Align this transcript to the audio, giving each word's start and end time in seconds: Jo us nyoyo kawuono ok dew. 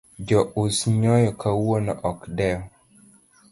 Jo 0.29 0.39
us 0.61 0.77
nyoyo 1.01 1.31
kawuono 1.41 1.93
ok 2.09 2.19
dew. 2.37 2.59